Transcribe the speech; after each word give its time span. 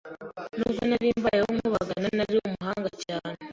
nubwo 0.57 0.81
nari 0.89 1.09
mbayeho 1.19 1.49
nkubagana 1.55 2.07
nari 2.17 2.35
umuhanga 2.47 2.89
cyane 3.03 3.37